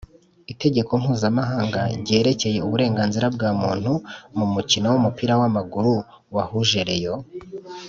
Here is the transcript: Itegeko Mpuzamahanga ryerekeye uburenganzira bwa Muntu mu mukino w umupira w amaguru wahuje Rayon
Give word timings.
Itegeko 0.53 0.91
Mpuzamahanga 1.01 1.79
ryerekeye 2.01 2.59
uburenganzira 2.67 3.25
bwa 3.35 3.49
Muntu 3.61 3.91
mu 4.37 4.45
mukino 4.53 4.85
w 4.89 4.95
umupira 4.99 5.33
w 5.39 5.41
amaguru 5.49 5.93
wahuje 6.35 6.79
Rayon 6.87 7.21